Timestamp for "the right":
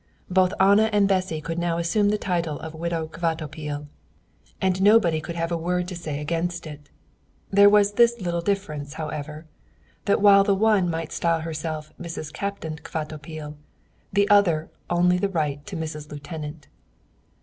15.19-15.63